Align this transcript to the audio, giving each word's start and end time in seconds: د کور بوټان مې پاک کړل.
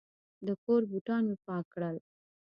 د 0.45 0.47
کور 0.63 0.81
بوټان 0.89 1.23
مې 1.29 1.35
پاک 1.45 1.65
کړل. 1.73 1.95